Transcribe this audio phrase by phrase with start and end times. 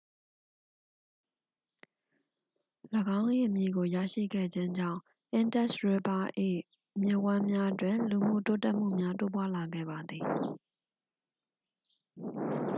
[3.17, 4.99] ၎င်း၏အမည်ကိုရရှိခဲ့ခြင်းကြောင့်
[5.39, 6.23] indus river၏
[7.01, 10.25] မြစ်ဝှမ်းများတွင် လူမှုတိုးတက်မှုများ တိုးပွားလာခဲ့ပါသည်